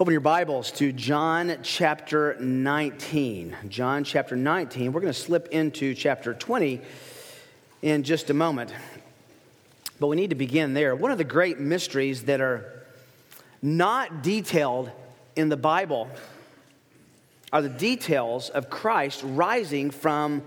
[0.00, 3.56] Open your Bibles to John chapter 19.
[3.68, 4.92] John chapter 19.
[4.92, 6.80] We're going to slip into chapter 20
[7.82, 8.72] in just a moment.
[9.98, 10.94] But we need to begin there.
[10.94, 12.84] One of the great mysteries that are
[13.60, 14.92] not detailed
[15.34, 16.08] in the Bible
[17.52, 20.42] are the details of Christ rising from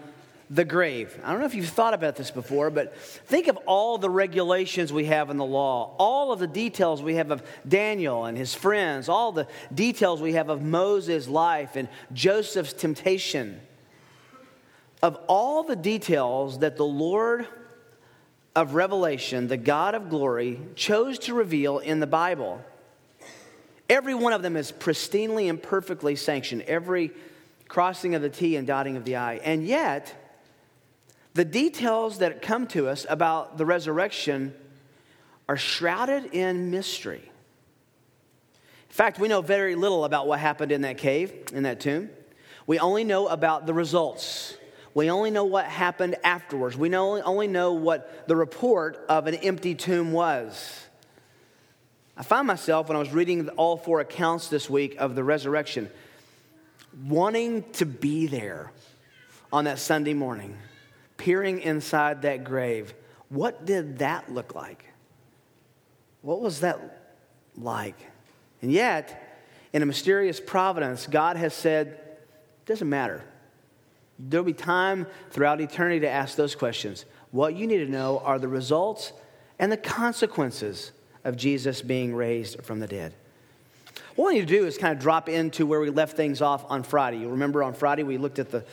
[0.52, 1.18] the grave.
[1.24, 4.92] I don't know if you've thought about this before, but think of all the regulations
[4.92, 8.54] we have in the law, all of the details we have of Daniel and his
[8.54, 13.62] friends, all the details we have of Moses' life and Joseph's temptation.
[15.02, 17.48] Of all the details that the Lord
[18.54, 22.62] of Revelation, the God of glory, chose to reveal in the Bible,
[23.90, 27.12] every one of them is pristinely and perfectly sanctioned, every
[27.70, 29.36] crossing of the T and dotting of the I.
[29.36, 30.20] And yet,
[31.34, 34.53] the details that come to us about the resurrection
[35.48, 37.23] are shrouded in mystery.
[37.23, 42.09] In fact, we know very little about what happened in that cave, in that tomb.
[42.67, 44.58] We only know about the results.
[44.94, 46.75] We only know what happened afterwards.
[46.75, 50.86] We know, only know what the report of an empty tomb was.
[52.17, 55.89] I find myself, when I was reading all four accounts this week of the resurrection,
[57.08, 58.73] wanting to be there
[59.53, 60.58] on that Sunday morning
[61.22, 62.95] peering inside that grave,
[63.30, 64.86] what did that look like?
[66.23, 66.80] What was that
[67.55, 67.95] like?
[68.63, 69.39] And yet,
[69.72, 73.23] in a mysterious providence, God has said, it doesn't matter.
[74.17, 77.05] There'll be time throughout eternity to ask those questions.
[77.30, 79.13] What you need to know are the results
[79.59, 80.91] and the consequences
[81.23, 83.13] of Jesus being raised from the dead.
[84.16, 86.66] What we need to do is kind of drop into where we left things off
[86.69, 87.19] on Friday.
[87.19, 88.66] You remember on Friday we looked at the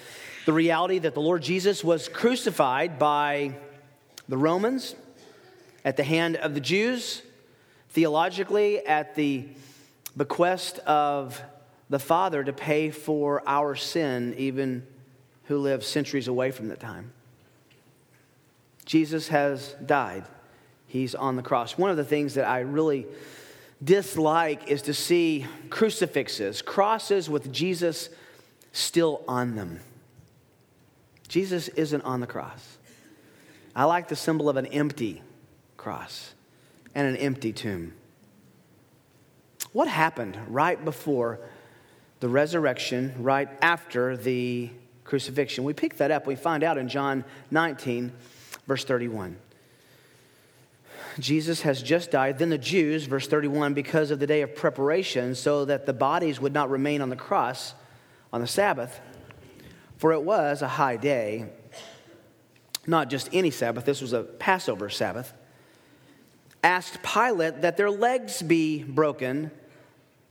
[0.49, 3.53] the reality that the Lord Jesus was crucified by
[4.31, 4.95] the Romans
[5.85, 7.21] at the hand of the Jews,
[7.91, 9.47] theologically, at the
[10.17, 11.39] bequest of
[11.91, 14.87] the Father to pay for our sin, even
[15.49, 17.13] who lived centuries away from that time.
[18.87, 20.25] Jesus has died.
[20.87, 21.77] He's on the cross.
[21.77, 23.05] One of the things that I really
[23.85, 28.09] dislike is to see crucifixes, crosses with Jesus
[28.73, 29.81] still on them.
[31.29, 32.79] Jesus isn't on the cross.
[33.77, 35.23] I like the symbol of an empty
[35.77, 36.35] cross
[36.95, 37.93] and an empty tomb.
[39.73, 41.39] What happened right before
[42.21, 44.71] the resurrection, right after the
[45.05, 45.65] crucifixion?
[45.65, 46.27] We pick that up.
[46.27, 48.13] We find out in John 19,
[48.67, 49.37] verse 31.
[51.19, 52.39] Jesus has just died.
[52.39, 56.41] Then the Jews, verse 31, because of the day of preparation, so that the bodies
[56.41, 57.75] would not remain on the cross
[58.33, 59.01] on the Sabbath,
[59.99, 61.47] for it was a high day,
[62.87, 65.33] not just any Sabbath, this was a Passover Sabbath,
[66.65, 69.51] asked Pilate that their legs be broken,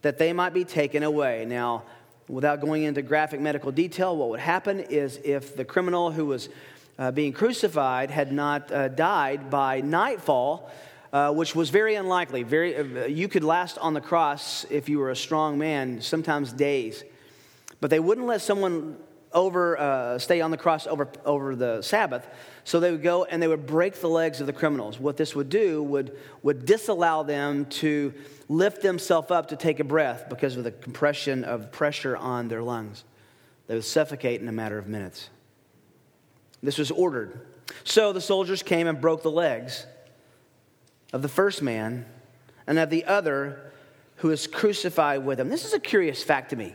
[0.01, 1.45] that they might be taken away.
[1.45, 1.83] Now,
[2.27, 6.49] without going into graphic medical detail, what would happen is if the criminal who was
[6.97, 10.71] uh, being crucified had not uh, died by nightfall,
[11.13, 12.43] uh, which was very unlikely.
[12.43, 16.51] Very, uh, you could last on the cross if you were a strong man, sometimes
[16.51, 17.03] days.
[17.79, 18.97] But they wouldn't let someone
[19.33, 22.27] over, uh, stay on the cross over, over the Sabbath.
[22.63, 24.99] So they would go and they would break the legs of the criminals.
[24.99, 28.13] What this would do would, would disallow them to
[28.49, 32.61] lift themselves up to take a breath because of the compression of pressure on their
[32.61, 33.03] lungs.
[33.67, 35.29] They would suffocate in a matter of minutes.
[36.63, 37.45] This was ordered.
[37.83, 39.85] So the soldiers came and broke the legs
[41.13, 42.05] of the first man
[42.65, 43.71] and of the other
[44.17, 45.49] who was crucified with him.
[45.49, 46.73] This is a curious fact to me.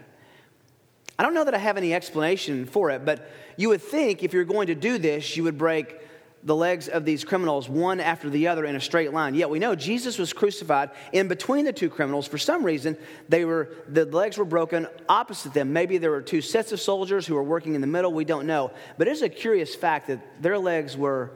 [1.23, 4.33] I don't know that I have any explanation for it, but you would think if
[4.33, 6.01] you're going to do this, you would break
[6.43, 9.37] the legs of these criminals one after the other in a straight line.
[9.37, 12.27] Yet we know Jesus was crucified in between the two criminals.
[12.27, 12.97] For some reason,
[13.29, 15.73] they were the legs were broken opposite them.
[15.73, 18.13] Maybe there were two sets of soldiers who were working in the middle.
[18.13, 18.73] We don't know.
[18.99, 21.31] But it's a curious fact that their legs were,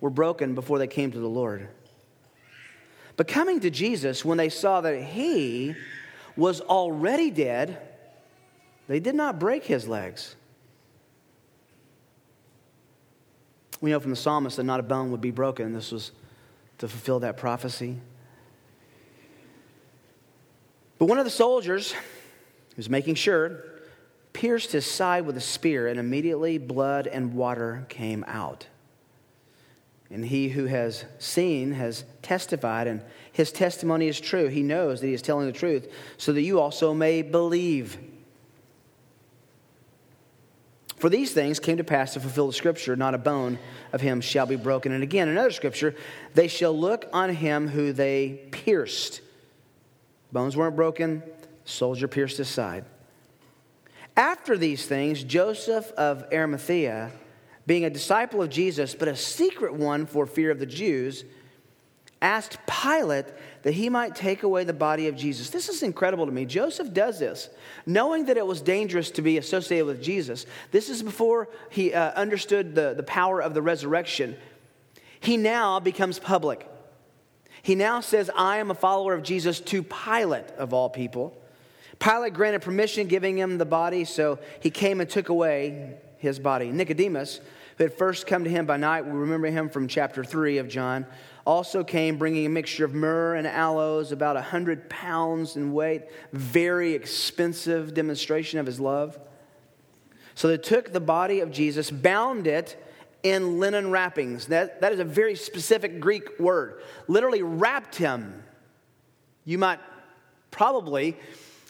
[0.00, 1.68] were broken before they came to the Lord.
[3.16, 5.74] But coming to Jesus, when they saw that he
[6.36, 7.88] was already dead,
[8.92, 10.36] they did not break his legs.
[13.80, 15.72] We know from the psalmist that not a bone would be broken.
[15.72, 16.12] This was
[16.76, 17.96] to fulfill that prophecy.
[20.98, 21.98] But one of the soldiers, who
[22.76, 23.64] was making sure,
[24.34, 28.66] pierced his side with a spear, and immediately blood and water came out.
[30.10, 33.00] And he who has seen has testified, and
[33.32, 34.48] his testimony is true.
[34.48, 37.96] He knows that he is telling the truth, so that you also may believe.
[41.02, 43.58] For these things came to pass to fulfill the scripture, not a bone
[43.92, 44.92] of him shall be broken.
[44.92, 45.96] And again, another scripture,
[46.34, 49.20] they shall look on him who they pierced.
[50.30, 51.24] Bones weren't broken,
[51.64, 52.84] soldier pierced his side.
[54.16, 57.10] After these things, Joseph of Arimathea,
[57.66, 61.24] being a disciple of Jesus, but a secret one for fear of the Jews,
[62.22, 63.26] asked Pilate
[63.62, 65.50] that he might take away the body of Jesus.
[65.50, 66.46] This is incredible to me.
[66.46, 67.50] Joseph does this,
[67.84, 70.46] knowing that it was dangerous to be associated with Jesus.
[70.70, 74.36] This is before he uh, understood the, the power of the resurrection.
[75.20, 76.66] He now becomes public.
[77.62, 81.36] He now says, I am a follower of Jesus to Pilate, of all people.
[82.00, 86.72] Pilate granted permission, giving him the body, so he came and took away his body.
[86.72, 87.40] Nicodemus,
[87.78, 90.68] who had first come to him by night, we remember him from chapter 3 of
[90.68, 91.06] John,
[91.44, 96.02] also came bringing a mixture of myrrh and aloes, about 100 pounds in weight.
[96.32, 99.18] Very expensive demonstration of his love.
[100.34, 102.82] So they took the body of Jesus, bound it
[103.22, 104.46] in linen wrappings.
[104.46, 106.82] That, that is a very specific Greek word.
[107.08, 108.42] Literally wrapped him.
[109.44, 109.80] You might
[110.50, 111.16] probably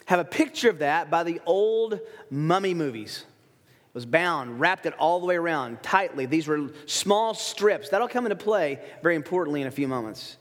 [0.05, 1.99] have a picture of that by the old
[2.29, 3.25] mummy movies.
[3.93, 6.25] Was bound, wrapped it all the way around tightly.
[6.25, 7.89] These were small strips.
[7.89, 10.37] That'll come into play very importantly in a few moments.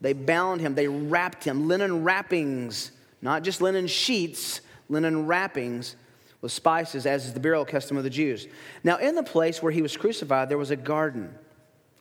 [0.00, 5.96] They bound him, they wrapped him, linen wrappings, not just linen sheets, linen wrappings
[6.40, 8.48] with spices, as is the burial custom of the Jews.
[8.82, 11.32] Now, in the place where he was crucified, there was a garden,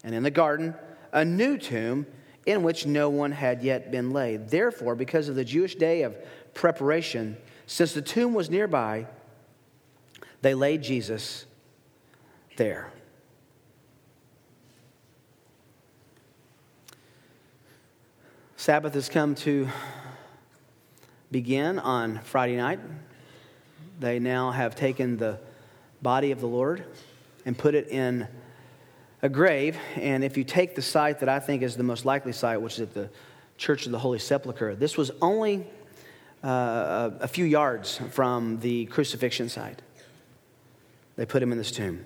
[0.03, 0.73] and in the garden,
[1.13, 2.07] a new tomb
[2.47, 4.49] in which no one had yet been laid.
[4.49, 6.15] Therefore, because of the Jewish day of
[6.55, 7.37] preparation,
[7.67, 9.05] since the tomb was nearby,
[10.41, 11.45] they laid Jesus
[12.57, 12.91] there.
[18.57, 19.67] Sabbath has come to
[21.31, 22.79] begin on Friday night.
[23.99, 25.39] They now have taken the
[26.01, 26.83] body of the Lord
[27.45, 28.27] and put it in
[29.21, 29.77] a grave.
[29.95, 32.73] And if you take the site that I think is the most likely site, which
[32.73, 33.09] is at the
[33.57, 35.65] Church of the Holy Sepulchre, this was only
[36.43, 39.81] uh, a few yards from the crucifixion site.
[41.15, 42.05] They put him in this tomb.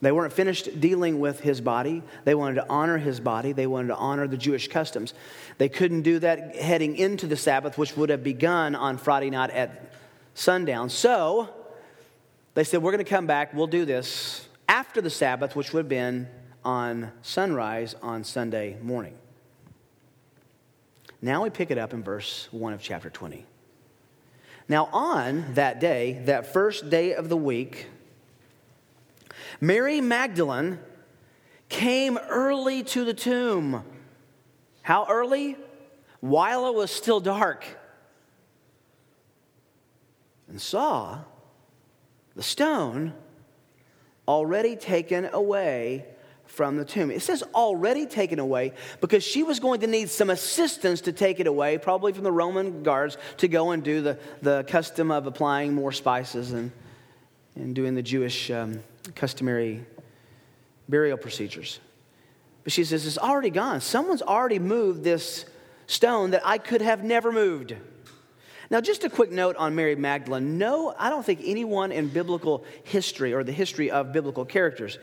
[0.00, 2.02] They weren't finished dealing with his body.
[2.24, 3.52] They wanted to honor his body.
[3.52, 5.14] They wanted to honor the Jewish customs.
[5.56, 9.50] They couldn't do that heading into the Sabbath, which would have begun on Friday night
[9.50, 9.94] at
[10.34, 10.90] sundown.
[10.90, 11.48] So
[12.54, 13.54] they said, We're going to come back.
[13.54, 16.28] We'll do this after the Sabbath, which would have been
[16.64, 19.14] on sunrise on Sunday morning.
[21.22, 23.46] Now we pick it up in verse 1 of chapter 20.
[24.68, 27.86] Now, on that day, that first day of the week,
[29.60, 30.78] Mary Magdalene
[31.68, 33.84] came early to the tomb.
[34.82, 35.56] How early?
[36.20, 37.66] While it was still dark
[40.48, 41.18] and saw
[42.34, 43.12] the stone
[44.26, 46.06] already taken away
[46.54, 47.10] from the tomb.
[47.10, 51.40] It says already taken away because she was going to need some assistance to take
[51.40, 55.26] it away, probably from the Roman guards, to go and do the, the custom of
[55.26, 56.70] applying more spices and,
[57.56, 58.80] and doing the Jewish um,
[59.14, 59.84] customary
[60.88, 61.80] burial procedures.
[62.62, 63.80] But she says, It's already gone.
[63.80, 65.44] Someone's already moved this
[65.86, 67.74] stone that I could have never moved.
[68.70, 70.56] Now, just a quick note on Mary Magdalene.
[70.56, 74.98] No, I don't think anyone in biblical history or the history of biblical characters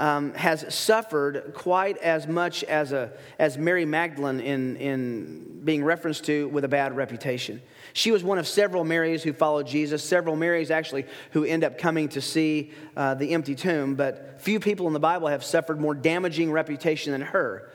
[0.00, 6.24] um, has suffered quite as much as, a, as Mary Magdalene in, in being referenced
[6.24, 7.60] to with a bad reputation.
[7.92, 11.76] She was one of several Marys who followed Jesus, several Marys actually who end up
[11.76, 15.78] coming to see uh, the empty tomb, but few people in the Bible have suffered
[15.78, 17.70] more damaging reputation than her.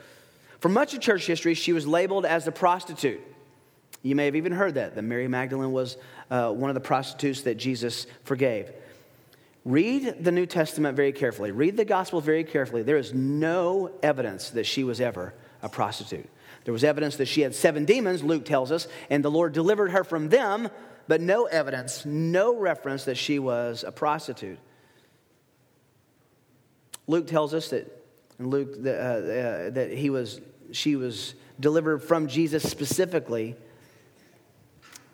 [0.60, 3.22] For much of church history, she was labeled as a prostitute.
[4.02, 5.98] You may have even heard that, that Mary Magdalene was
[6.32, 8.72] uh, one of the prostitutes that Jesus forgave.
[9.66, 11.52] Read the New Testament very carefully.
[11.52, 12.84] Read the Gospel very carefully.
[12.84, 16.30] There is no evidence that she was ever a prostitute.
[16.66, 19.90] There was evidence that she had seven demons, Luke tells us, and the Lord delivered
[19.92, 20.70] her from them,
[21.08, 24.60] but no evidence, no reference that she was a prostitute.
[27.08, 28.06] Luke tells us that,
[28.38, 30.42] Luke, uh, uh, that he was,
[30.72, 33.56] she was delivered from Jesus specifically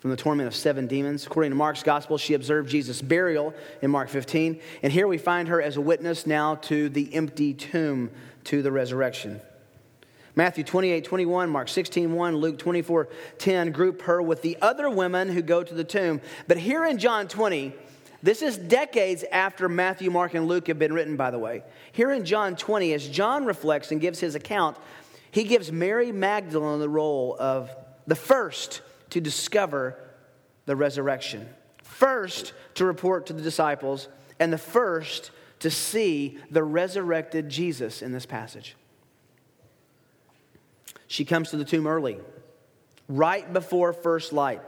[0.02, 1.28] from the torment of seven demons.
[1.28, 3.54] According to Mark's gospel, she observed Jesus' burial
[3.84, 4.60] in Mark 15.
[4.82, 8.10] And here we find her as a witness now to the empty tomb,
[8.46, 9.40] to the resurrection.
[10.36, 15.30] Matthew 28, 21, Mark 16, 1, Luke 24, 10 group her with the other women
[15.30, 16.20] who go to the tomb.
[16.48, 17.72] But here in John 20,
[18.24, 21.62] this is decades after Matthew, Mark, and Luke have been written, by the way.
[21.92, 24.78] Here in John 20, as John reflects and gives his account,
[25.30, 27.70] he gives Mary Magdalene the role of
[28.08, 29.98] the first to discover
[30.66, 31.48] the resurrection.
[31.84, 34.08] First, to report to the disciples,
[34.40, 38.76] and the first to see the resurrected Jesus in this passage.
[41.08, 42.18] She comes to the tomb early,
[43.08, 44.62] right before first light.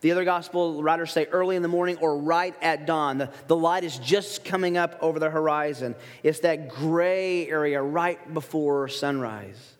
[0.00, 3.16] The other gospel writers say early in the morning or right at dawn.
[3.16, 5.94] The, the light is just coming up over the horizon.
[6.22, 9.74] It's that gray area right before sunrise.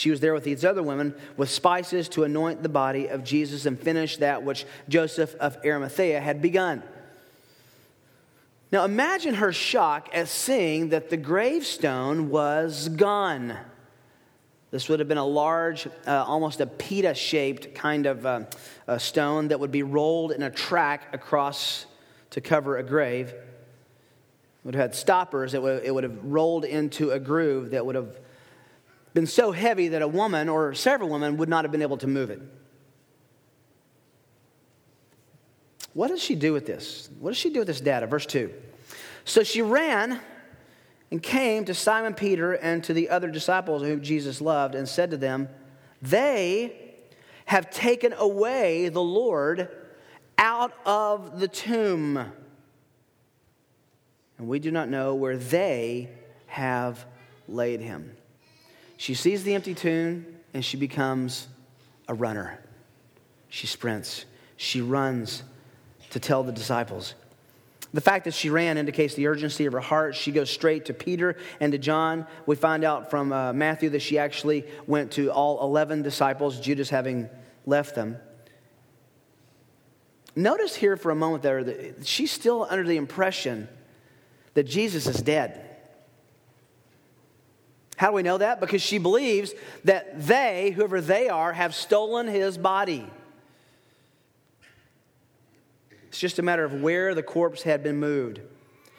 [0.00, 3.66] She was there with these other women with spices to anoint the body of Jesus
[3.66, 6.82] and finish that which Joseph of Arimathea had begun.
[8.72, 13.54] Now imagine her shock at seeing that the gravestone was gone.
[14.70, 19.48] This would have been a large, uh, almost a pita shaped kind of uh, stone
[19.48, 21.84] that would be rolled in a track across
[22.30, 23.28] to cover a grave.
[23.28, 23.36] It
[24.64, 27.96] would have had stoppers, it would, it would have rolled into a groove that would
[27.96, 28.16] have
[29.14, 32.06] been so heavy that a woman or several women would not have been able to
[32.06, 32.40] move it.
[35.92, 37.10] What does she do with this?
[37.18, 38.06] What does she do with this data?
[38.06, 38.52] Verse 2.
[39.24, 40.20] So she ran
[41.10, 45.10] and came to Simon Peter and to the other disciples whom Jesus loved and said
[45.10, 45.48] to them,
[46.00, 46.94] They
[47.46, 49.68] have taken away the Lord
[50.38, 52.16] out of the tomb.
[54.38, 56.10] And we do not know where they
[56.46, 57.04] have
[57.48, 58.16] laid him.
[59.00, 61.48] She sees the empty tomb and she becomes
[62.06, 62.62] a runner.
[63.48, 64.26] She sprints,
[64.58, 65.42] she runs
[66.10, 67.14] to tell the disciples.
[67.94, 70.16] The fact that she ran indicates the urgency of her heart.
[70.16, 72.26] She goes straight to Peter and to John.
[72.44, 76.90] We find out from uh, Matthew that she actually went to all 11 disciples, Judas
[76.90, 77.30] having
[77.64, 78.18] left them.
[80.36, 83.66] Notice here for a moment there that she's still under the impression
[84.52, 85.69] that Jesus is dead.
[88.00, 88.60] How do we know that?
[88.60, 89.52] Because she believes
[89.84, 93.06] that they, whoever they are, have stolen his body.
[96.08, 98.40] It's just a matter of where the corpse had been moved.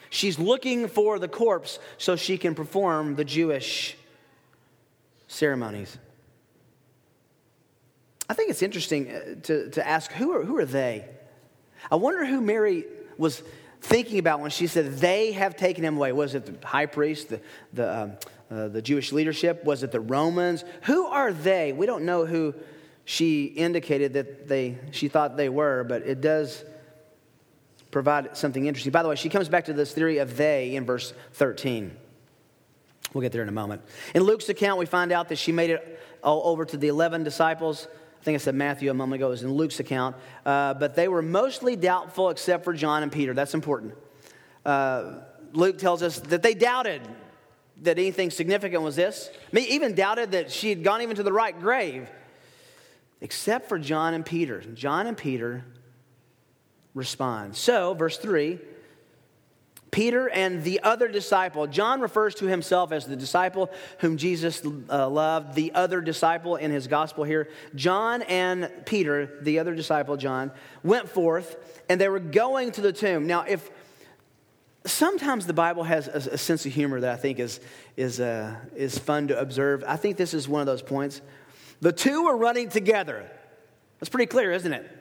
[0.08, 3.96] She's looking for the corpse so she can perform the Jewish
[5.26, 5.98] ceremonies.
[8.28, 11.08] I think it's interesting uh, to, to ask who are, who are they?
[11.90, 12.84] I wonder who Mary
[13.18, 13.42] was
[13.80, 16.12] thinking about when she said they have taken him away.
[16.12, 17.40] Was it the high priest, the,
[17.72, 18.12] the, um,
[18.52, 19.64] uh, the Jewish leadership?
[19.64, 20.64] Was it the Romans?
[20.82, 21.72] Who are they?
[21.72, 22.54] We don't know who
[23.04, 26.64] she indicated that they, she thought they were, but it does
[27.90, 28.92] provide something interesting.
[28.92, 31.96] By the way, she comes back to this theory of they in verse 13.
[33.14, 33.82] We'll get there in a moment.
[34.14, 37.24] In Luke's account, we find out that she made it all over to the 11
[37.24, 37.88] disciples.
[38.20, 40.16] I think I said Matthew a moment ago, it was in Luke's account.
[40.44, 43.34] Uh, but they were mostly doubtful except for John and Peter.
[43.34, 43.94] That's important.
[44.64, 45.20] Uh,
[45.52, 47.02] Luke tells us that they doubted
[47.82, 49.30] that anything significant was this.
[49.52, 52.08] Me even doubted that she had gone even to the right grave,
[53.20, 54.60] except for John and Peter.
[54.60, 55.64] John and Peter
[56.94, 57.56] respond.
[57.56, 58.58] So, verse 3
[59.92, 65.06] Peter and the other disciple, John refers to himself as the disciple whom Jesus uh,
[65.06, 67.50] loved, the other disciple in his gospel here.
[67.74, 70.50] John and Peter, the other disciple, John,
[70.82, 71.56] went forth
[71.90, 73.26] and they were going to the tomb.
[73.26, 73.70] Now, if
[74.84, 77.60] sometimes the Bible has a, a sense of humor that I think is,
[77.96, 79.84] is, uh, is fun to observe.
[79.86, 81.20] I think this is one of those points.
[81.80, 83.30] The two were running together.
[83.98, 84.98] That's pretty clear, isn't it?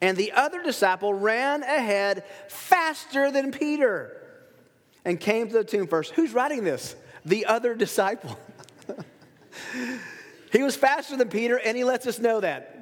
[0.00, 4.20] And the other disciple ran ahead faster than Peter
[5.04, 6.12] and came to the tomb first.
[6.12, 6.96] Who's writing this?
[7.24, 8.38] The other disciple.
[10.52, 12.73] he was faster than Peter, and he lets us know that.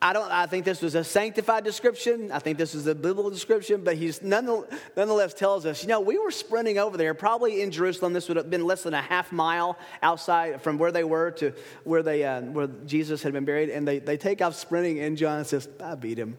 [0.00, 0.30] I don't.
[0.30, 2.30] I think this was a sanctified description.
[2.30, 5.82] I think this is a biblical description, but he's nonetheless tells us.
[5.82, 8.12] You know, we were sprinting over there, probably in Jerusalem.
[8.12, 11.52] This would have been less than a half mile outside from where they were to
[11.84, 15.16] where they uh, where Jesus had been buried, and they they take off sprinting, and
[15.16, 16.36] John says, "I beat him."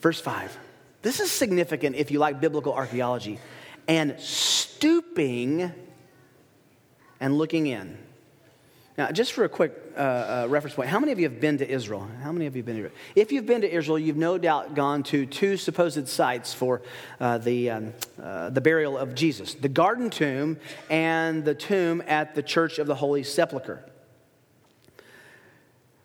[0.00, 0.56] Verse five.
[1.02, 3.38] This is significant if you like biblical archaeology,
[3.86, 5.70] and stooping
[7.20, 7.98] and looking in.
[9.00, 11.56] Now, just for a quick uh, uh, reference point, how many of you have been
[11.56, 12.06] to Israel?
[12.22, 13.00] How many of you have been to Israel?
[13.16, 16.82] If you've been to Israel, you've no doubt gone to two supposed sites for
[17.18, 20.58] uh, the, um, uh, the burial of Jesus the Garden Tomb
[20.90, 23.82] and the tomb at the Church of the Holy Sepulchre.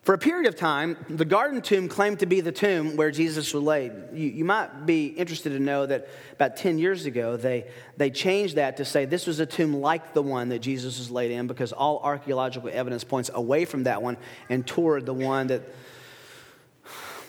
[0.05, 3.51] For a period of time, the garden tomb claimed to be the tomb where Jesus
[3.55, 3.91] was laid.
[4.13, 7.65] You, you, might be interested to know that about 10 years ago, they,
[7.97, 11.09] they changed that to say this was a tomb like the one that Jesus was
[11.09, 15.47] laid in because all archaeological evidence points away from that one and toward the one
[15.47, 15.63] that,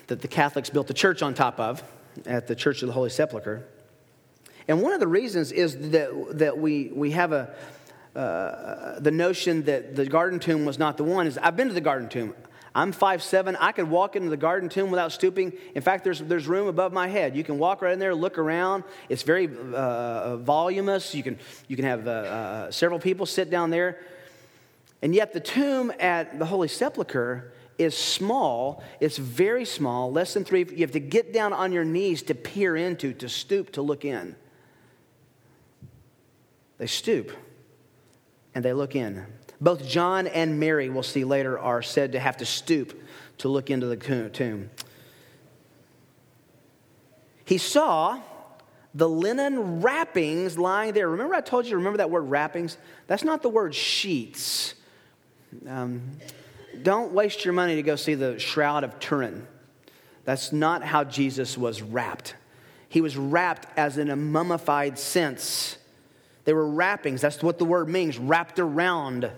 [0.09, 1.83] that the Catholics built the church on top of
[2.27, 3.67] at the Church of the Holy Sepulchre.
[4.69, 7.55] And one of the reasons is that, that we, we have a,
[8.15, 11.75] uh, the notion that the garden tomb was not the one is I've been to
[11.75, 12.35] the garden tomb.
[12.77, 13.57] I'm 5'7.
[13.59, 15.55] I could walk into the garden tomb without stooping.
[15.75, 17.35] In fact, there's, there's room above my head.
[17.35, 18.85] You can walk right in there, look around.
[19.09, 21.15] It's very uh, voluminous.
[21.15, 23.99] You can, you can have uh, uh, several people sit down there.
[25.01, 28.85] And yet, the tomb at the Holy Sepulchre is small.
[29.01, 30.67] It's very small, less than three.
[30.69, 34.05] You have to get down on your knees to peer into, to stoop to look
[34.05, 34.37] in.
[36.77, 37.33] They stoop
[38.55, 39.25] and they look in.
[39.61, 43.01] Both John and Mary, we'll see later, are said to have to stoop
[43.39, 44.71] to look into the tomb.
[47.45, 48.21] He saw
[48.95, 51.09] the linen wrappings lying there.
[51.09, 52.77] Remember, I told you to remember that word wrappings?
[53.07, 54.75] That's not the word sheets.
[55.69, 56.03] Um,
[56.83, 59.47] don't waste your money to go see the Shroud of Turin.
[60.25, 62.35] That's not how Jesus was wrapped.
[62.89, 65.79] He was wrapped as in a mummified sense.
[66.45, 67.21] They were wrappings.
[67.21, 69.31] That's what the word means, wrapped around.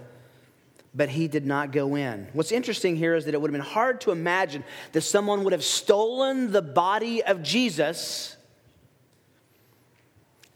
[0.99, 2.27] But he did not go in.
[2.33, 5.53] What's interesting here is that it would have been hard to imagine that someone would
[5.53, 8.37] have stolen the body of Jesus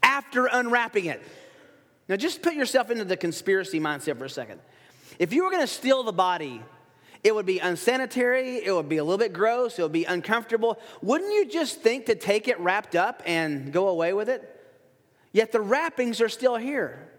[0.03, 1.21] after unwrapping it.
[2.09, 4.59] Now, just put yourself into the conspiracy mindset for a second.
[5.17, 6.61] If you were going to steal the body,
[7.23, 10.77] it would be unsanitary, it would be a little bit gross, it would be uncomfortable.
[11.01, 14.43] Wouldn't you just think to take it wrapped up and go away with it?
[15.31, 17.12] Yet the wrappings are still here.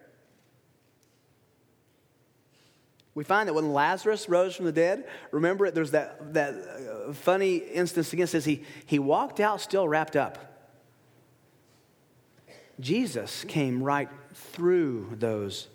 [3.15, 7.13] We find that when Lazarus rose from the dead, remember it, there's that, that uh,
[7.13, 10.39] funny instance again says he, he walked out still wrapped up.
[12.81, 15.69] Jesus came right through those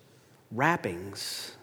[0.52, 1.56] wrappings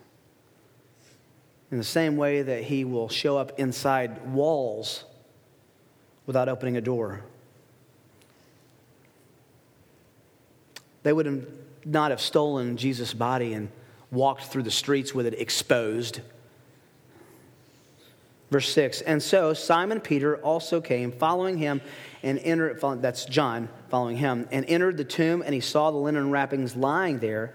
[1.70, 5.04] in the same way that he will show up inside walls
[6.24, 7.22] without opening a door.
[11.02, 11.46] They would
[11.84, 13.68] not have stolen Jesus' body and
[14.10, 16.20] walked through the streets with it exposed.
[18.50, 21.80] Verse 6 And so Simon Peter also came, following him,
[22.22, 26.30] and entered, that's John following him, and entered the tomb, and he saw the linen
[26.30, 27.54] wrappings lying there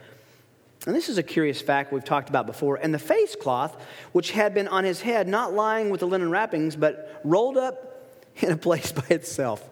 [0.87, 2.77] and this is a curious fact we've talked about before.
[2.77, 6.31] And the face cloth, which had been on his head, not lying with the linen
[6.31, 9.67] wrappings, but rolled up in a place by itself.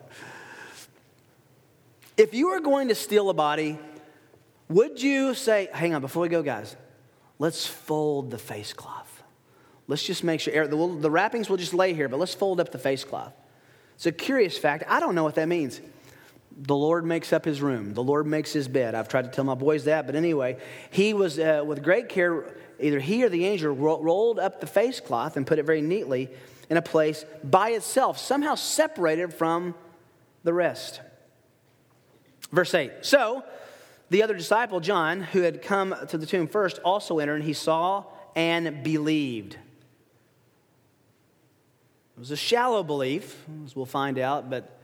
[2.16, 3.80] If you are going to steal a body,
[4.70, 6.76] would you say, hang on, before we go, guys,
[7.40, 9.24] let's fold the face cloth.
[9.88, 12.72] Let's just make sure the, the wrappings will just lay here, but let's fold up
[12.72, 13.34] the face cloth.
[13.96, 14.84] It's a curious fact.
[14.88, 15.82] I don't know what that means
[16.62, 17.94] the Lord makes up his room.
[17.94, 18.94] The Lord makes his bed.
[18.94, 20.58] I've tried to tell my boys that, but anyway,
[20.92, 22.46] he was uh, with great care,
[22.80, 25.82] either he or the angel ro- rolled up the face cloth and put it very
[25.82, 26.30] neatly
[26.70, 29.74] in a place by itself, somehow separated from
[30.44, 31.00] the rest.
[32.52, 33.44] Verse 8 So
[34.10, 37.54] the other disciple, John, who had come to the tomb first, also entered, and he
[37.54, 39.54] saw and believed.
[39.54, 39.60] It
[42.20, 44.80] was a shallow belief, as we'll find out, but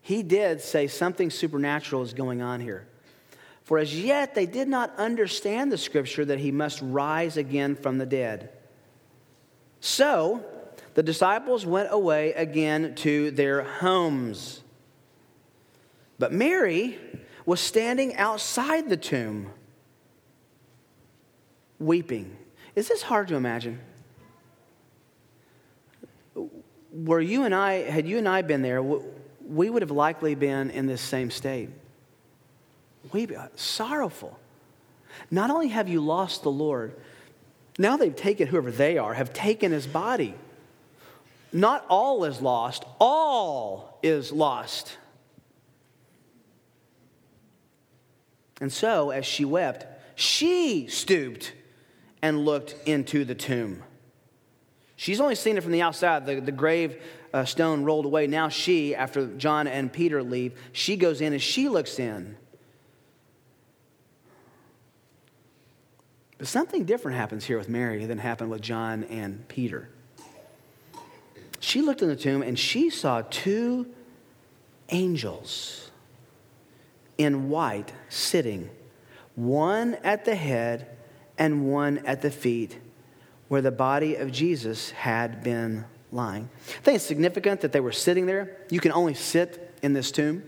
[0.00, 2.86] he did say something supernatural is going on here.
[3.64, 7.98] For as yet they did not understand the scripture that he must rise again from
[7.98, 8.50] the dead.
[9.80, 10.44] So
[10.94, 14.62] the disciples went away again to their homes.
[16.18, 16.98] But Mary
[17.50, 19.50] was standing outside the tomb,
[21.80, 22.36] weeping.
[22.76, 23.80] Is this hard to imagine?
[26.92, 30.70] Were you and I, had you and I been there, we would have likely been
[30.70, 31.70] in this same state.
[33.12, 34.38] We uh, sorrowful.
[35.28, 36.94] Not only have you lost the Lord,
[37.80, 40.36] now they've taken whoever they are, have taken his body.
[41.52, 44.98] Not all is lost, all is lost.
[48.60, 51.52] And so, as she wept, she stooped
[52.22, 53.82] and looked into the tomb.
[54.96, 57.00] She's only seen it from the outside, the, the grave
[57.32, 58.26] uh, stone rolled away.
[58.26, 62.36] Now she, after John and Peter leave, she goes in and she looks in.
[66.36, 69.88] But something different happens here with Mary than happened with John and Peter.
[71.60, 73.86] She looked in the tomb and she saw two
[74.90, 75.89] angels
[77.20, 78.70] in white sitting,
[79.34, 80.96] one at the head
[81.36, 82.78] and one at the feet,
[83.48, 86.48] where the body of Jesus had been lying.
[86.66, 88.56] I think it's significant that they were sitting there.
[88.70, 90.42] You can only sit in this tomb.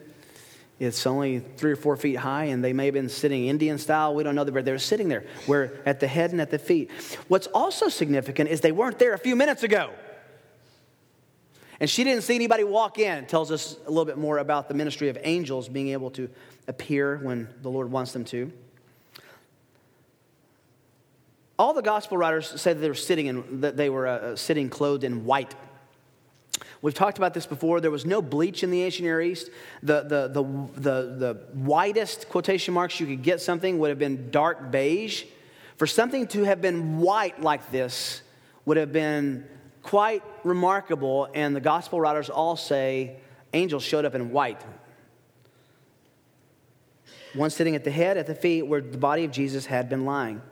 [0.81, 4.15] It's only three or four feet high, and they may have been sitting Indian style.
[4.15, 6.59] We don't know, but they were sitting there, where at the head and at the
[6.59, 6.91] feet.
[7.29, 9.91] What's also significant is they weren't there a few minutes ago.
[11.83, 13.25] And she didn't see anybody walk in.
[13.25, 16.31] It tells us a little bit more about the ministry of angels being able to
[16.69, 18.53] appear when the Lord wants them to.
[21.59, 24.71] All the gospel writers say that they were sitting in, that they were uh, sitting
[24.71, 25.57] clothed in white.
[26.83, 27.81] We've talked about this before.
[27.81, 29.51] There was no bleach in the ancient Near East.
[29.83, 30.45] The, the, the,
[30.77, 35.25] the, the whitest quotation marks you could get something would have been dark beige.
[35.79, 38.23] For something to have been white like this
[38.67, 39.49] would have been
[39.83, 43.17] quite remarkable, and the gospel writers all say
[43.53, 44.61] angels showed up in white.
[47.35, 50.05] One sitting at the head, at the feet, where the body of Jesus had been
[50.05, 50.43] lying.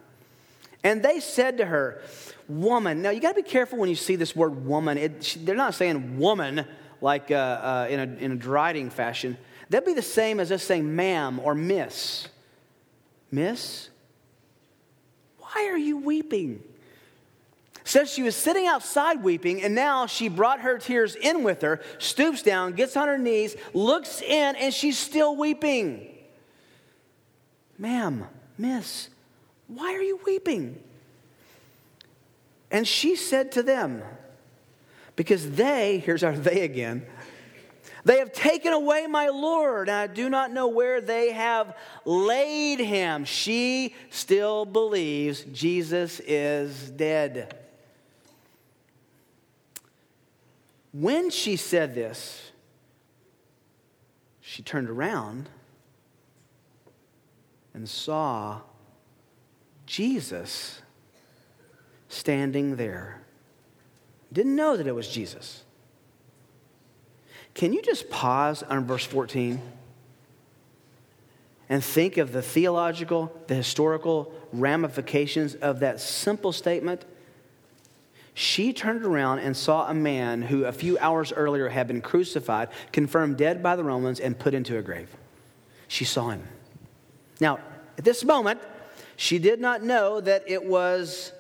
[0.82, 2.02] And they said to her,
[2.48, 3.00] Woman.
[3.00, 4.98] Now, you got to be careful when you see this word woman.
[4.98, 6.66] It, they're not saying woman
[7.00, 9.38] like uh, uh, in, a, in a deriding fashion.
[9.68, 12.26] That'd be the same as us saying ma'am or miss.
[13.30, 13.88] Miss,
[15.38, 16.60] why are you weeping?
[17.90, 21.80] Says she was sitting outside weeping, and now she brought her tears in with her,
[21.98, 26.06] stoops down, gets on her knees, looks in, and she's still weeping.
[27.78, 28.26] Ma'am,
[28.56, 29.08] miss,
[29.66, 30.80] why are you weeping?
[32.70, 34.04] And she said to them,
[35.16, 37.04] because they, here's our they again,
[38.04, 42.78] they have taken away my Lord, and I do not know where they have laid
[42.78, 43.24] him.
[43.24, 47.56] She still believes Jesus is dead.
[50.92, 52.50] When she said this,
[54.40, 55.48] she turned around
[57.72, 58.60] and saw
[59.86, 60.82] Jesus
[62.08, 63.22] standing there.
[64.32, 65.62] Didn't know that it was Jesus.
[67.54, 69.60] Can you just pause on verse 14
[71.68, 77.04] and think of the theological, the historical ramifications of that simple statement?
[78.34, 82.68] She turned around and saw a man who a few hours earlier had been crucified,
[82.92, 85.14] confirmed dead by the Romans, and put into a grave.
[85.88, 86.42] She saw him.
[87.40, 87.58] Now,
[87.98, 88.60] at this moment,
[89.16, 91.32] she did not know that it was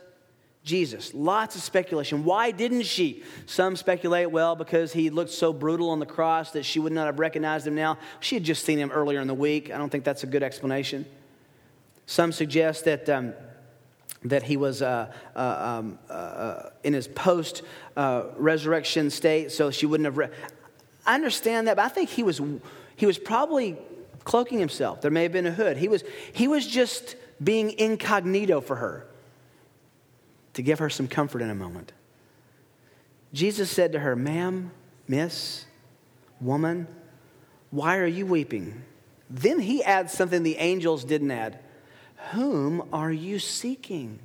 [0.64, 1.14] Jesus.
[1.14, 2.24] Lots of speculation.
[2.24, 3.22] Why didn't she?
[3.46, 7.06] Some speculate, well, because he looked so brutal on the cross that she would not
[7.06, 7.98] have recognized him now.
[8.18, 9.70] She had just seen him earlier in the week.
[9.70, 11.06] I don't think that's a good explanation.
[12.06, 13.08] Some suggest that.
[13.08, 13.32] Um,
[14.24, 17.62] that he was uh, uh, um, uh, uh in his post
[17.96, 20.18] uh, resurrection state, so she wouldn't have.
[20.18, 20.28] Re-
[21.06, 22.40] I understand that, but I think he was,
[22.96, 23.78] he was probably
[24.24, 25.00] cloaking himself.
[25.00, 25.76] There may have been a hood.
[25.76, 29.06] He was, he was just being incognito for her
[30.54, 31.92] to give her some comfort in a moment.
[33.32, 34.72] Jesus said to her, Ma'am,
[35.08, 35.64] miss,
[36.40, 36.86] woman,
[37.70, 38.82] why are you weeping?
[39.28, 41.60] Then he adds something the angels didn't add
[42.30, 44.20] Whom are you seeking?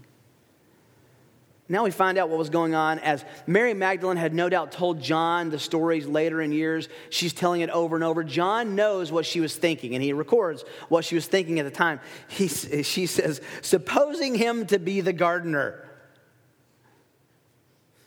[1.67, 5.01] Now we find out what was going on as Mary Magdalene had no doubt told
[5.01, 6.88] John the stories later in years.
[7.10, 8.23] She's telling it over and over.
[8.23, 11.71] John knows what she was thinking, and he records what she was thinking at the
[11.71, 11.99] time.
[12.27, 15.89] He, she says, Supposing him to be the gardener.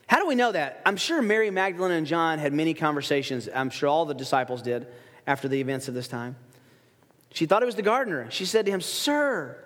[0.06, 0.80] How do we know that?
[0.86, 3.48] I'm sure Mary Magdalene and John had many conversations.
[3.52, 4.86] I'm sure all the disciples did
[5.26, 6.36] after the events of this time.
[7.32, 8.30] She thought it was the gardener.
[8.30, 9.62] She said to him, Sir,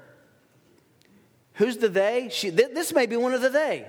[1.55, 2.29] Who's the they?
[2.31, 3.87] She, th- this may be one of the they.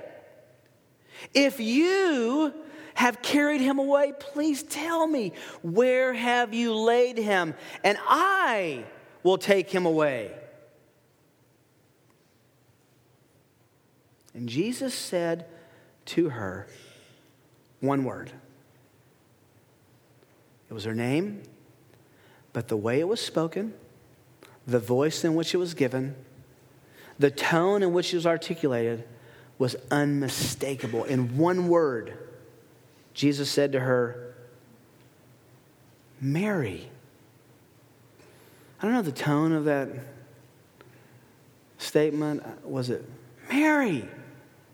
[1.33, 2.53] If you
[2.95, 7.55] have carried him away, please tell me, where have you laid him?
[7.83, 8.85] And I
[9.23, 10.31] will take him away.
[14.33, 15.45] And Jesus said
[16.05, 16.67] to her
[17.79, 18.31] one word.
[20.69, 21.43] It was her name,
[22.51, 23.73] but the way it was spoken,
[24.65, 26.15] the voice in which it was given,
[27.19, 29.03] the tone in which it was articulated
[29.57, 31.03] was unmistakable.
[31.03, 32.17] In one word,
[33.13, 34.35] Jesus said to her,
[36.19, 36.89] Mary.
[38.79, 39.89] I don't know the tone of that
[41.77, 42.43] statement.
[42.67, 43.07] Was it
[43.49, 44.07] Mary?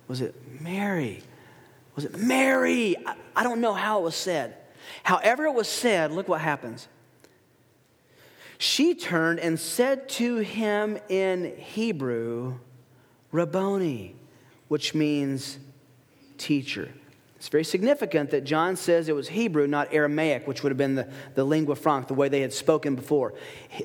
[0.07, 1.21] Was it Mary?
[1.95, 2.95] Was it Mary?
[3.05, 4.55] I, I don't know how it was said.
[5.03, 6.87] However, it was said, look what happens.
[8.59, 12.59] She turned and said to him in Hebrew,
[13.31, 14.17] Rabboni,
[14.67, 15.57] which means
[16.37, 16.89] teacher.
[17.37, 20.95] It's very significant that John says it was Hebrew, not Aramaic, which would have been
[20.95, 23.33] the, the lingua franca, the way they had spoken before.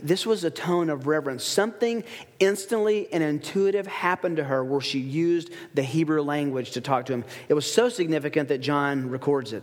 [0.02, 1.44] This was a tone of reverence.
[1.44, 2.02] Something
[2.40, 7.12] instantly and intuitive happened to her where she used the Hebrew language to talk to
[7.12, 7.24] him.
[7.48, 9.62] It was so significant that John records it.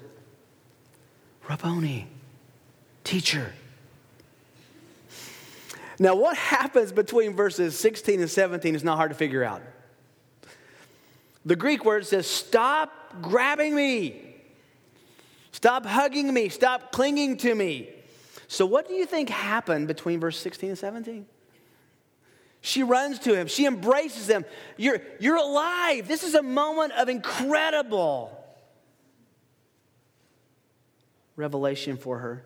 [1.50, 2.08] Rabboni,
[3.04, 3.52] teacher.
[6.02, 9.62] Now, what happens between verses 16 and 17 is not hard to figure out.
[11.46, 14.36] The Greek word says, Stop grabbing me.
[15.52, 16.50] Stop hugging me.
[16.50, 17.88] Stop clinging to me.
[18.48, 21.28] So, what do you think happened between verse 16 and 17?
[22.62, 23.46] She runs to him.
[23.46, 24.44] She embraces him.
[24.78, 26.08] You're, you're alive.
[26.08, 28.36] This is a moment of incredible
[31.36, 32.44] revelation for her.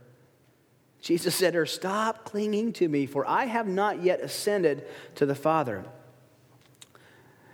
[1.05, 5.27] Jesus said to her, Stop clinging to me, for I have not yet ascended to
[5.27, 5.85] the Father.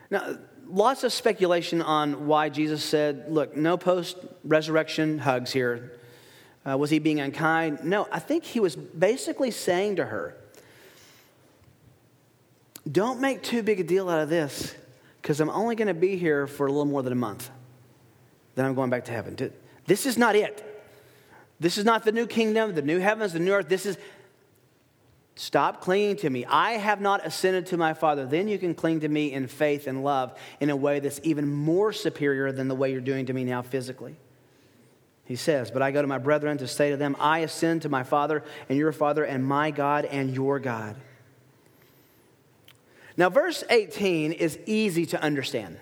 [0.10, 0.38] Now,
[0.70, 6.00] lots of speculation on why Jesus said, look, no post resurrection hugs here.
[6.66, 7.84] Uh, was he being unkind?
[7.84, 10.38] No, I think he was basically saying to her,
[12.90, 14.74] don't make too big a deal out of this
[15.22, 17.50] because I'm only going to be here for a little more than a month.
[18.56, 19.52] Then I'm going back to heaven.
[19.88, 20.71] This is not it.
[21.62, 23.70] This is not the new kingdom, the new heavens, the new earth.
[23.70, 23.98] This is
[25.36, 26.46] Stop clinging to me.
[26.46, 28.26] I have not ascended to my Father.
[28.26, 31.52] Then you can cling to me in faith and love in a way that's even
[31.52, 34.18] more superior than the way you're doing to me now physically.
[35.26, 37.90] He says, But I go to my brethren to say to them, I ascend to
[37.90, 40.98] my Father and your Father, and my God and your God.
[43.16, 45.80] Now, verse 18 is easy to understand.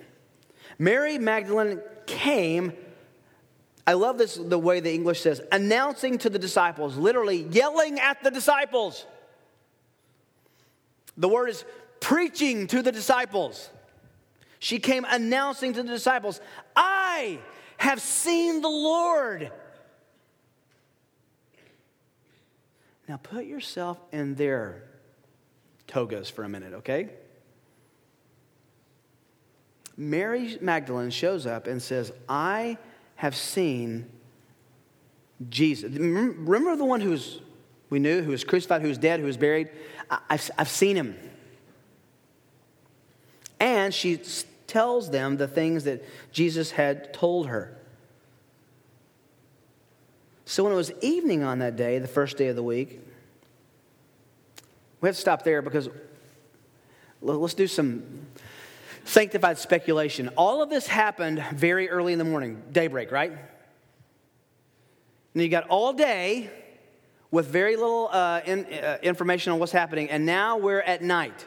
[0.78, 2.74] Mary Magdalene came,
[3.90, 8.24] I love this the way the English says, announcing to the disciples, literally yelling at
[8.24, 9.04] the disciples.
[11.18, 11.66] The word is
[12.00, 13.68] preaching to the disciples.
[14.60, 16.40] She came announcing to the disciples,
[16.76, 17.40] I
[17.78, 19.52] have seen the Lord.
[23.08, 24.84] Now put yourself in their
[25.88, 27.10] togas for a minute, okay?
[29.98, 32.78] Mary Magdalene shows up and says, I
[33.20, 34.06] have seen
[35.50, 35.92] Jesus.
[35.92, 37.42] Remember the one who's
[37.90, 39.68] we knew, who was crucified, who was dead, who was buried.
[40.30, 41.18] I've, I've seen him.
[43.60, 44.22] And she
[44.68, 46.02] tells them the things that
[46.32, 47.78] Jesus had told her.
[50.46, 53.02] So when it was evening on that day, the first day of the week,
[55.02, 55.90] we have to stop there because
[57.22, 58.28] let's do some
[59.04, 60.30] sanctified speculation.
[60.38, 63.32] All of this happened very early in the morning, daybreak, right?
[65.34, 66.50] And you got all day
[67.32, 71.46] with very little uh, in, uh, information on what's happening, and now we're at night.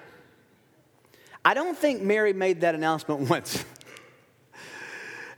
[1.44, 3.64] I don't think Mary made that announcement once.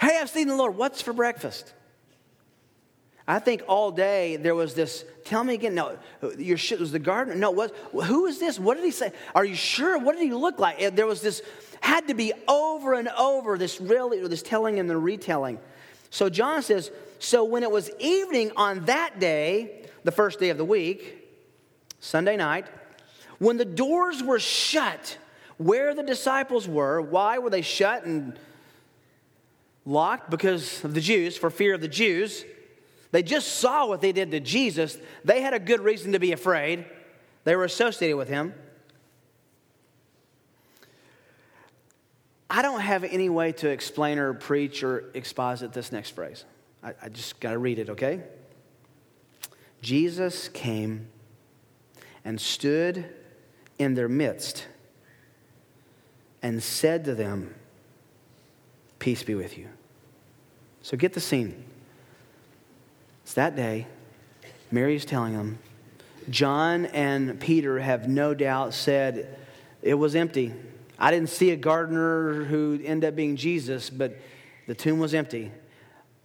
[0.01, 0.77] hey, I've seen the Lord.
[0.77, 1.73] What's for breakfast?
[3.27, 5.05] I think all day there was this.
[5.25, 5.75] Tell me again.
[5.75, 5.99] No,
[6.37, 7.35] your shit was the gardener.
[7.35, 7.75] No, what?
[7.93, 8.59] Who is this?
[8.59, 9.13] What did he say?
[9.35, 9.99] Are you sure?
[9.99, 10.95] What did he look like?
[10.95, 11.43] There was this.
[11.81, 15.59] Had to be over and over this really this telling and the retelling.
[16.11, 16.91] So John says.
[17.21, 21.27] So when it was evening on that day, the first day of the week,
[21.99, 22.67] Sunday night,
[23.39, 25.17] when the doors were shut,
[25.57, 28.39] where the disciples were, why were they shut and
[29.87, 30.29] locked?
[30.29, 32.45] Because of the Jews, for fear of the Jews.
[33.15, 34.99] They just saw what they did to Jesus.
[35.25, 36.85] They had a good reason to be afraid.
[37.45, 38.53] They were associated with him.
[42.51, 46.45] I don't have any way to explain or preach or exposit this next phrase.
[46.83, 48.21] I, I just got to read it, okay?
[49.81, 51.07] Jesus came
[52.25, 53.05] and stood
[53.79, 54.67] in their midst
[56.43, 57.55] and said to them,
[58.99, 59.69] Peace be with you.
[60.83, 61.65] So get the scene.
[63.25, 63.89] It's that day.
[64.71, 65.59] Mary is telling them.
[66.31, 69.37] John and Peter have no doubt said,
[69.83, 70.55] It was empty.
[70.99, 74.17] I didn't see a gardener who ended up being Jesus, but
[74.69, 75.51] the tomb was empty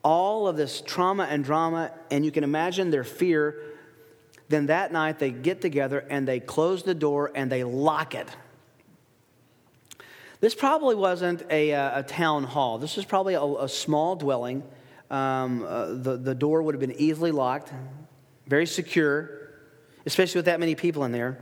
[0.03, 3.62] all of this trauma and drama, and you can imagine their fear.
[4.47, 8.27] Then that night they get together and they close the door and they lock it.
[10.41, 12.77] This probably wasn't a, uh, a town hall.
[12.77, 14.63] This was probably a, a small dwelling.
[15.10, 17.74] Um, uh, the, the door would have been easily locked,
[18.45, 19.52] very secure,
[20.06, 21.39] especially with that many people in there.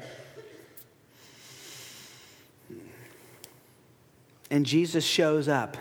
[4.50, 5.78] And Jesus shows up.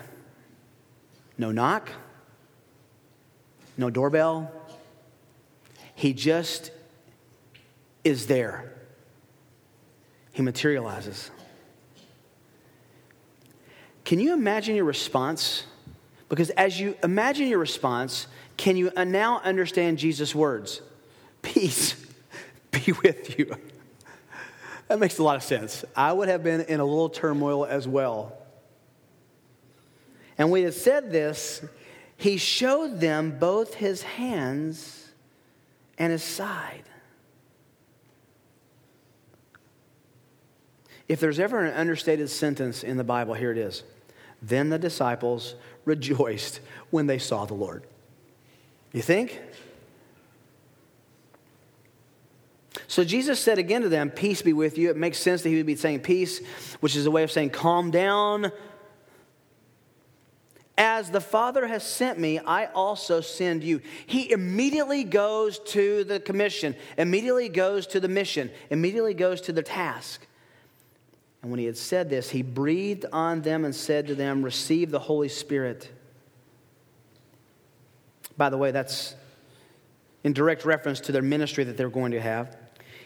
[1.37, 1.91] No knock,
[3.77, 4.51] no doorbell.
[5.95, 6.71] He just
[8.03, 8.73] is there.
[10.31, 11.31] He materializes.
[14.03, 15.65] Can you imagine your response?
[16.29, 20.81] Because as you imagine your response, can you now understand Jesus' words?
[21.41, 21.95] Peace
[22.71, 23.55] be with you.
[24.87, 25.83] That makes a lot of sense.
[25.95, 28.37] I would have been in a little turmoil as well.
[30.37, 31.61] And we have said this
[32.15, 35.09] he showed them both his hands
[35.97, 36.83] and his side.
[41.07, 43.83] If there's ever an understated sentence in the Bible, here it is.
[44.41, 45.55] Then the disciples
[45.87, 46.59] rejoiced
[46.91, 47.83] when they saw the Lord.
[48.93, 49.41] You think?
[52.87, 54.89] So Jesus said again to them, Peace be with you.
[54.89, 56.45] It makes sense that he would be saying peace,
[56.79, 58.51] which is a way of saying calm down,
[60.77, 63.81] as the Father has sent me, I also send you.
[64.05, 69.63] He immediately goes to the commission, immediately goes to the mission, immediately goes to the
[69.63, 70.27] task.
[71.41, 74.91] And when he had said this, he breathed on them and said to them, Receive
[74.91, 75.91] the Holy Spirit.
[78.35, 79.15] By the way, that's
[80.23, 82.55] in direct reference to their ministry that they're going to have.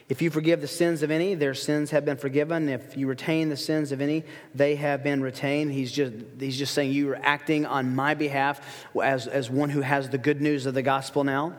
[0.09, 2.67] If you forgive the sins of any, their sins have been forgiven.
[2.67, 5.71] If you retain the sins of any, they have been retained.
[5.71, 9.79] He's just, he's just saying you are acting on my behalf as, as one who
[9.79, 11.53] has the good news of the gospel now.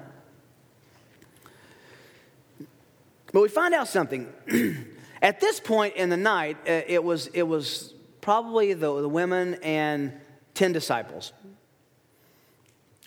[3.33, 4.31] But we find out something.
[5.23, 9.55] At this point in the night, uh, it was, it was probably the, the women
[9.63, 10.13] and
[10.55, 11.33] 10 disciples.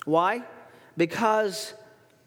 [0.05, 0.43] Why?
[0.95, 1.73] Because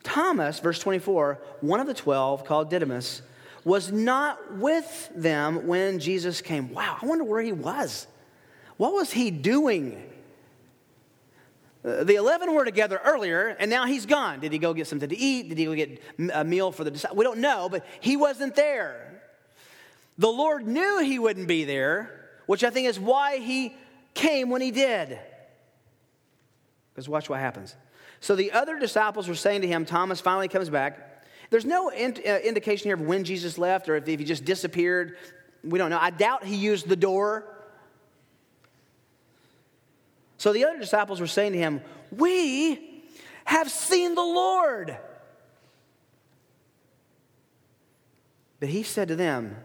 [0.02, 3.22] Thomas, verse 24, one of the 12, called Didymus,
[3.64, 6.72] was not with them when Jesus came.
[6.72, 8.06] Wow, I wonder where he was.
[8.76, 10.02] What was he doing?
[11.82, 14.40] Uh, the 11 were together earlier, and now he's gone.
[14.40, 15.48] Did he go get something to eat?
[15.48, 16.02] Did he go get
[16.34, 17.16] a meal for the disciples?
[17.16, 19.07] We don't know, but he wasn't there.
[20.18, 23.74] The Lord knew he wouldn't be there, which I think is why he
[24.14, 25.18] came when he did.
[26.92, 27.76] Because watch what happens.
[28.20, 31.24] So the other disciples were saying to him, Thomas finally comes back.
[31.50, 34.44] There's no in, uh, indication here of when Jesus left or if, if he just
[34.44, 35.16] disappeared.
[35.62, 35.98] We don't know.
[36.00, 37.44] I doubt he used the door.
[40.36, 43.04] So the other disciples were saying to him, We
[43.44, 44.98] have seen the Lord.
[48.60, 49.56] But he said to them,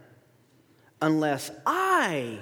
[1.03, 2.39] unless I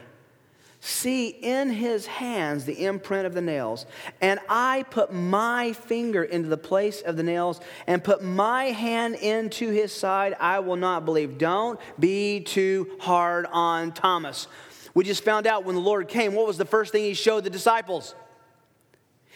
[0.80, 3.86] see in his hands the imprint of the nails,
[4.22, 9.16] and I put my finger into the place of the nails and put my hand
[9.16, 11.38] into his side, I will not believe.
[11.38, 14.48] Don't be too hard on Thomas.
[14.94, 17.44] We just found out when the Lord came, what was the first thing he showed
[17.44, 18.14] the disciples?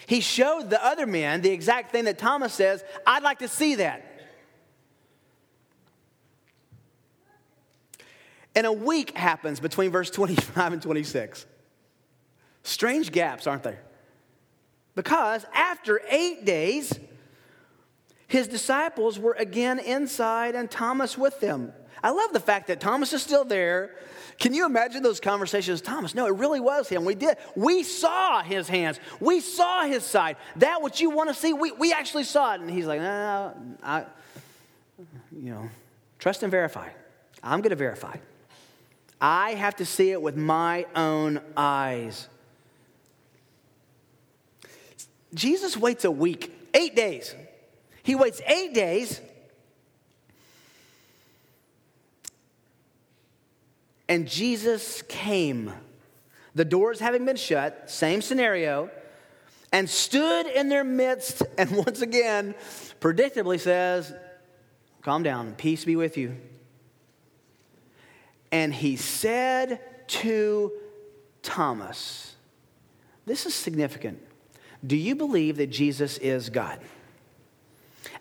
[0.05, 3.75] He showed the other men the exact thing that Thomas says, I'd like to see
[3.75, 4.14] that.
[8.55, 11.45] And a week happens between verse 25 and 26.
[12.63, 13.81] Strange gaps, aren't there?
[14.95, 16.97] Because after eight days,
[18.27, 21.73] his disciples were again inside and Thomas with them.
[22.01, 23.95] I love the fact that Thomas is still there.
[24.39, 25.81] Can you imagine those conversations?
[25.81, 27.05] Thomas, no, it really was him.
[27.05, 27.37] We did.
[27.55, 28.99] We saw his hands.
[29.19, 30.37] We saw his side.
[30.57, 32.61] That what you want to see, we, we actually saw it.
[32.61, 34.05] And he's like, no, no, no I,
[35.31, 35.69] you know,
[36.19, 36.89] trust and verify.
[37.43, 38.17] I'm going to verify.
[39.19, 42.27] I have to see it with my own eyes.
[45.33, 47.35] Jesus waits a week, eight days.
[48.03, 49.19] He waits eight days.
[54.07, 55.73] And Jesus came.
[56.53, 58.89] The doors having been shut, same scenario,
[59.71, 62.55] and stood in their midst, and once again,
[63.01, 64.13] predictably says,
[65.01, 66.37] Calm down, peace be with you.
[68.51, 70.71] And he said to
[71.41, 72.35] Thomas,
[73.25, 74.21] This is significant.
[74.85, 76.79] Do you believe that Jesus is God?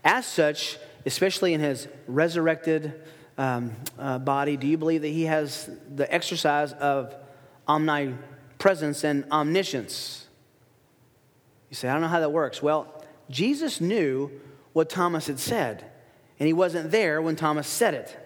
[0.05, 3.03] As such, especially in his resurrected
[3.37, 7.15] um, uh, body, do you believe that he has the exercise of
[7.69, 10.27] omnipresence and omniscience?
[11.71, 12.63] You say, I don't know how that works.
[12.63, 14.31] Well, Jesus knew
[14.73, 15.85] what Thomas had said,
[16.39, 18.24] and he wasn't there when Thomas said it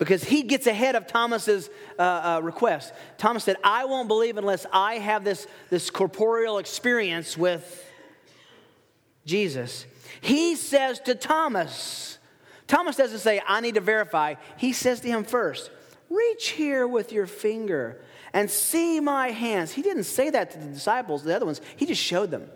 [0.00, 2.94] because he gets ahead of Thomas's uh, uh, request.
[3.18, 7.86] Thomas said, I won't believe unless I have this, this corporeal experience with
[9.26, 9.84] Jesus.
[10.22, 12.18] He says to Thomas,
[12.66, 14.36] Thomas doesn't say, I need to verify.
[14.56, 15.70] He says to him first,
[16.08, 18.00] Reach here with your finger
[18.32, 19.70] and see my hands.
[19.72, 22.48] He didn't say that to the disciples, the other ones, he just showed them.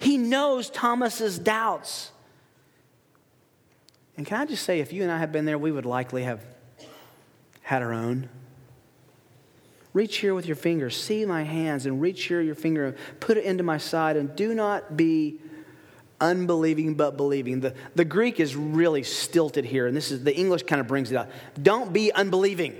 [0.00, 2.10] He knows Thomas's doubts.
[4.16, 6.24] And can I just say, if you and I had been there, we would likely
[6.24, 6.44] have
[7.70, 8.28] had our own.
[9.92, 13.36] Reach here with your finger, see my hands, and reach here your finger, and put
[13.36, 15.38] it into my side, and do not be
[16.20, 17.60] unbelieving but believing.
[17.60, 21.12] The, the Greek is really stilted here, and this is the English kind of brings
[21.12, 21.28] it out.
[21.62, 22.74] Don't be unbelieving.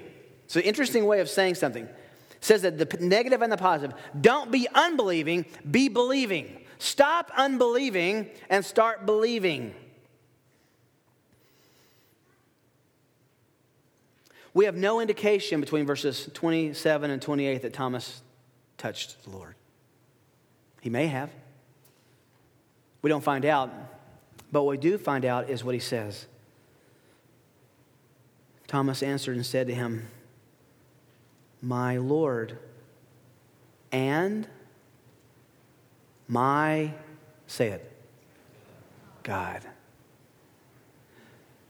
[0.47, 1.84] It's an interesting way of saying something.
[1.84, 1.95] It
[2.41, 3.97] says that the negative and the positive.
[4.20, 6.64] Don't be unbelieving, be believing.
[6.80, 9.72] Stop unbelieving and start believing.
[14.53, 18.22] We have no indication between verses 27 and 28 that Thomas
[18.78, 19.55] touched the Lord.
[20.80, 21.30] He may have.
[23.03, 23.70] We don't find out,
[24.51, 26.26] but what we do find out is what he says.
[28.66, 30.07] Thomas answered and said to him,
[31.62, 32.59] My Lord
[33.92, 34.46] and
[36.28, 36.92] my,
[37.46, 37.92] say it,
[39.22, 39.62] God.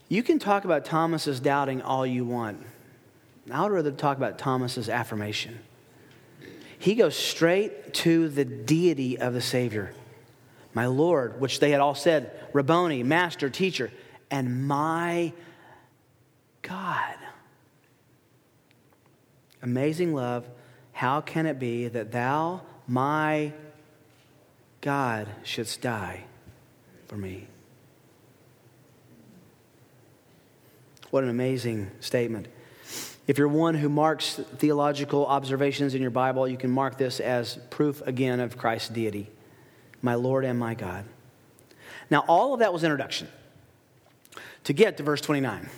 [0.08, 2.60] You can talk about Thomas's doubting all you want.
[3.48, 5.60] I would rather talk about Thomas's affirmation.
[6.78, 9.92] He goes straight to the deity of the Savior.
[10.72, 13.90] My Lord, which they had all said, Rabboni, Master, Teacher,
[14.30, 15.32] and my
[16.62, 17.16] God.
[19.62, 20.48] Amazing love.
[20.92, 23.52] How can it be that thou, my
[24.80, 26.24] God, shouldst die
[27.08, 27.46] for me?
[31.10, 32.46] What an amazing statement.
[33.30, 37.60] If you're one who marks theological observations in your Bible, you can mark this as
[37.70, 39.30] proof again of Christ's deity,
[40.02, 41.04] my Lord and my God.
[42.10, 43.28] Now, all of that was introduction
[44.64, 45.70] to get to verse 29.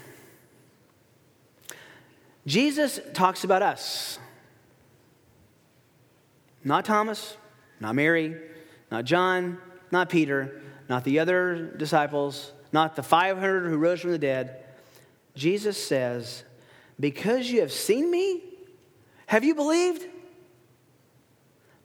[2.47, 4.19] Jesus talks about us.
[6.65, 7.37] Not Thomas,
[7.81, 8.35] not Mary,
[8.91, 9.59] not John,
[9.91, 14.65] not Peter, not the other disciples, not the 500 who rose from the dead.
[15.35, 16.45] Jesus says,
[16.99, 18.43] Because you have seen me,
[19.27, 20.07] have you believed?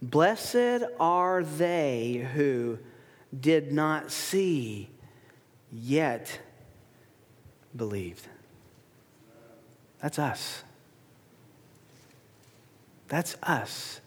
[0.02, 2.78] Blessed are they who
[3.38, 4.90] did not see,
[5.72, 6.40] yet
[7.76, 8.28] believed.
[10.02, 10.64] That's us.
[13.08, 14.02] That's us.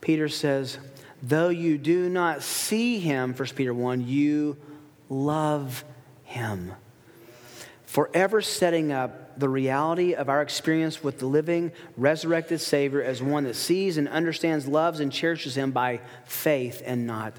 [0.00, 0.78] Peter says,
[1.22, 4.56] though you do not see him, 1 Peter 1, you
[5.08, 5.84] love
[6.24, 6.72] him.
[7.84, 13.44] Forever setting up the reality of our experience with the living, resurrected Savior as one
[13.44, 17.34] that sees and understands, loves, and cherishes him by faith and not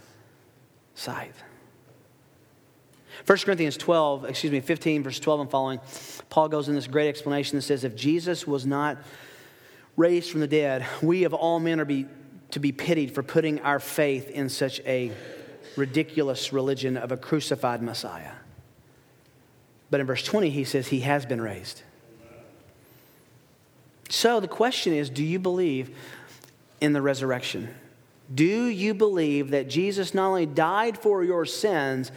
[0.95, 1.33] sight.
[3.25, 5.79] 1 Corinthians 12, excuse me, 15, verse 12 and following,
[6.29, 8.97] Paul goes in this great explanation that says, If Jesus was not
[9.95, 12.05] raised from the dead, we of all men are be,
[12.51, 15.11] to be pitied for putting our faith in such a
[15.75, 18.33] ridiculous religion of a crucified Messiah.
[19.89, 21.81] But in verse 20, he says, He has been raised.
[24.09, 25.95] So the question is do you believe
[26.81, 27.73] in the resurrection?
[28.33, 32.11] Do you believe that Jesus not only died for your sins,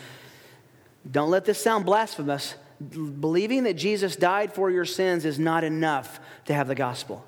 [1.08, 2.54] don't let this sound blasphemous.
[2.80, 7.24] Believing that Jesus died for your sins is not enough to have the gospel.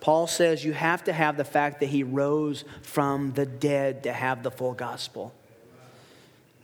[0.00, 4.12] Paul says you have to have the fact that he rose from the dead to
[4.12, 5.34] have the full gospel.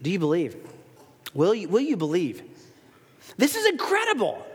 [0.03, 0.57] Do you believe?
[1.33, 2.43] Will you, will you believe?
[3.37, 4.47] This is incredible.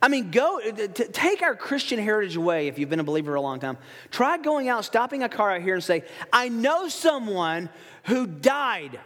[0.00, 3.40] I mean, go uh, take our Christian heritage away if you've been a believer a
[3.40, 3.78] long time.
[4.10, 7.68] Try going out, stopping a car out here and say, I know someone
[8.04, 8.98] who died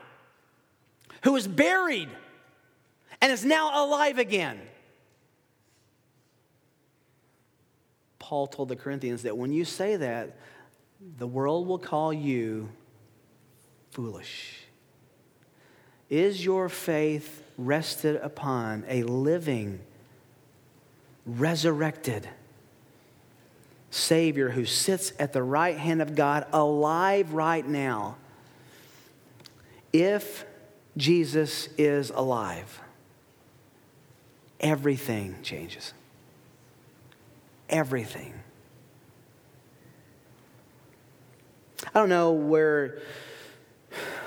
[1.23, 2.09] who was buried
[3.21, 4.61] and is now alive again.
[8.19, 10.37] Paul told the Corinthians that when you say that,
[11.19, 12.69] the world will call you
[13.91, 14.61] foolish.
[16.09, 19.81] Is your faith rested upon a living,
[21.27, 22.29] resurrected
[23.91, 28.17] Savior who sits at the right hand of God, alive right now?
[29.93, 30.47] If
[30.97, 32.81] Jesus is alive,
[34.61, 35.93] everything changes.
[37.69, 38.35] Everything.
[41.95, 42.99] I don't know where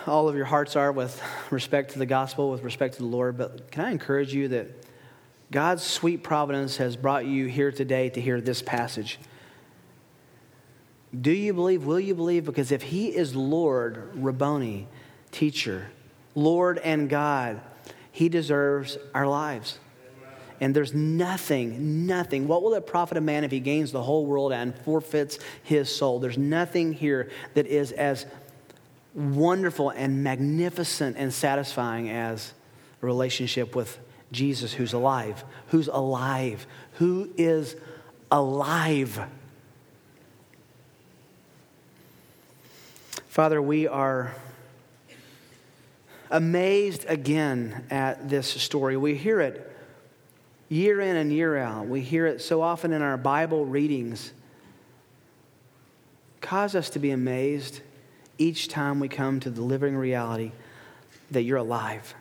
[0.06, 3.38] all of your hearts are with respect to the gospel, with respect to the Lord,
[3.38, 4.85] but can I encourage you that
[5.52, 9.20] God's sweet providence has brought you here today to hear this passage?
[11.20, 11.86] Do you believe?
[11.86, 12.46] Will you believe?
[12.46, 14.88] Because if He is Lord, Rabboni,
[15.32, 15.90] teacher,
[16.34, 17.62] Lord and God,
[18.12, 19.80] He deserves our lives.
[20.62, 22.48] And there's nothing, nothing.
[22.48, 25.94] What will it profit a man if he gains the whole world and forfeits his
[25.94, 26.20] soul?
[26.20, 28.26] There's nothing here that is as
[29.14, 32.54] wonderful and magnificent and satisfying as
[33.02, 34.00] a relationship with
[34.32, 35.44] Jesus who's alive.
[35.68, 36.66] Who's alive?
[36.94, 37.76] Who is
[38.32, 39.20] alive?
[43.28, 44.34] Father, we are
[46.32, 48.98] amazed again at this story.
[48.98, 49.72] We hear it
[50.70, 51.88] year in and year out.
[51.88, 54.32] We hear it so often in our Bible readings.
[56.42, 57.82] Cause us to be amazed
[58.38, 60.52] each time we come to the living reality
[61.32, 62.14] that you're alive.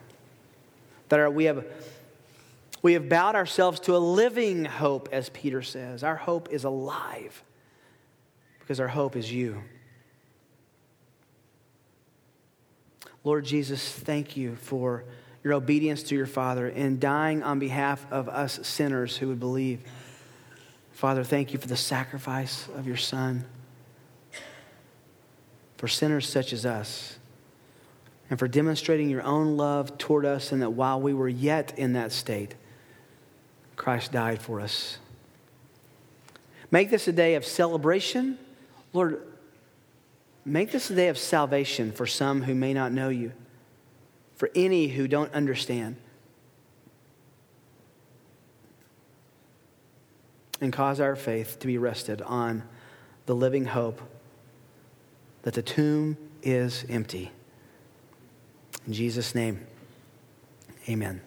[1.09, 1.65] That we, have,
[2.85, 6.05] we have bowed ourselves to a living hope, as Peter says.
[6.05, 7.43] Our hope is alive
[8.61, 9.63] because our hope is you.
[13.25, 15.05] Lord Jesus, thank you for
[15.43, 19.81] your obedience to your Father in dying on behalf of us sinners who would believe.
[20.93, 23.47] Father, thank you for the sacrifice of your Son
[25.79, 27.19] for sinners such as us
[28.29, 31.95] and for demonstrating your own love toward us, and that while we were yet in
[31.95, 32.55] that state,
[33.77, 34.99] Christ died for us.
[36.71, 38.39] Make this a day of celebration.
[38.93, 39.23] Lord,
[40.45, 43.33] make this a day of salvation for some who may not know you,
[44.37, 45.97] for any who don't understand.
[50.61, 52.63] And cause our faith to be rested on
[53.27, 54.01] the living hope
[55.43, 57.31] that the tomb is empty.
[58.87, 59.67] In Jesus' name,
[60.89, 61.21] amen.